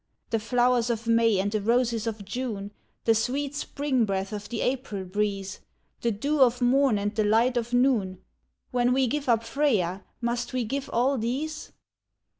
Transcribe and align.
The 0.31 0.39
flowers 0.39 0.89
of 0.89 1.05
May 1.05 1.37
and 1.37 1.51
the 1.51 1.61
roses 1.61 2.07
of 2.07 2.25
June, 2.25 2.71
The 3.05 3.13
sweet 3.13 3.53
spring 3.53 4.03
breath 4.03 4.33
of 4.33 4.49
the 4.49 4.61
April 4.61 5.05
breeze, 5.05 5.59
The 6.01 6.09
dew 6.09 6.41
of 6.41 6.59
morn 6.59 6.97
and 6.97 7.13
the 7.13 7.23
light 7.23 7.55
of 7.55 7.71
noon 7.71 8.19
When 8.71 8.93
we 8.93 9.05
give 9.05 9.29
up 9.29 9.43
Freya, 9.43 10.03
must 10.19 10.53
we 10.53 10.63
give 10.63 10.89
all 10.91 11.19
these 11.19 11.71